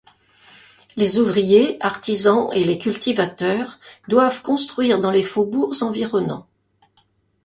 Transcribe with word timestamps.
Les 0.95 1.19
ouvriers, 1.19 1.77
artisans 1.79 2.49
et 2.53 2.63
les 2.63 2.79
cultivateurs 2.79 3.79
doivent 4.07 4.41
construire 4.41 4.99
dans 4.99 5.11
les 5.11 5.21
faubourgs 5.21 5.83
environnants. 5.83 6.47